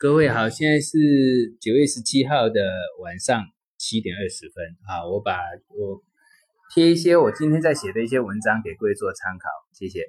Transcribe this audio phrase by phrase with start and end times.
[0.00, 0.96] 各位好现在是
[1.60, 2.60] 九月十七号的
[3.02, 3.42] 晚上
[3.78, 4.64] 七点二十分。
[4.86, 5.40] 啊我把
[5.74, 6.00] 我
[6.72, 10.04] 贴一些我今天在写的一些文章给各位做参考谢谢。